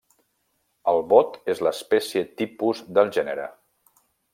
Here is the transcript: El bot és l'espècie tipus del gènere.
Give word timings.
El 0.93 1.01
bot 1.11 1.37
és 1.55 1.63
l'espècie 1.67 2.27
tipus 2.43 2.85
del 2.99 3.17
gènere. 3.19 3.51